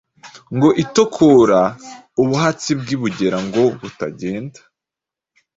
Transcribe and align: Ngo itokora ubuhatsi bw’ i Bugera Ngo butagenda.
Ngo 0.55 0.69
itokora 0.83 1.61
ubuhatsi 2.21 2.69
bw’ 2.79 2.85
i 2.95 2.97
Bugera 3.01 3.37
Ngo 3.47 3.63
butagenda. 3.81 4.59